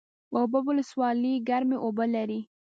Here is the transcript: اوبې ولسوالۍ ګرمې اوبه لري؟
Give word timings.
اوبې 0.37 0.59
ولسوالۍ 0.67 1.35
ګرمې 1.49 1.77
اوبه 1.85 2.05
لري؟ 2.13 2.39